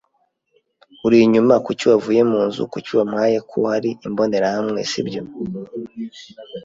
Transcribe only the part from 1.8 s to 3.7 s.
wavuye munzu, kuki wampaye ko